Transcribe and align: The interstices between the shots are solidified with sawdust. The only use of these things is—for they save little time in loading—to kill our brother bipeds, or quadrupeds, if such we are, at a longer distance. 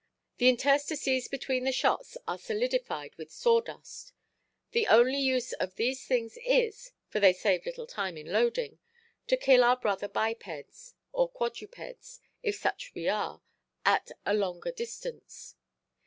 The 0.39 0.49
interstices 0.49 1.27
between 1.27 1.63
the 1.63 1.71
shots 1.71 2.17
are 2.27 2.39
solidified 2.39 3.13
with 3.17 3.29
sawdust. 3.31 4.13
The 4.71 4.87
only 4.87 5.19
use 5.19 5.53
of 5.53 5.75
these 5.75 6.07
things 6.07 6.39
is—for 6.43 7.19
they 7.19 7.33
save 7.33 7.67
little 7.67 7.85
time 7.85 8.17
in 8.17 8.31
loading—to 8.31 9.37
kill 9.37 9.63
our 9.63 9.77
brother 9.77 10.07
bipeds, 10.07 10.95
or 11.11 11.29
quadrupeds, 11.29 12.19
if 12.41 12.55
such 12.55 12.95
we 12.95 13.07
are, 13.09 13.43
at 13.85 14.09
a 14.25 14.33
longer 14.33 14.71
distance. 14.71 15.53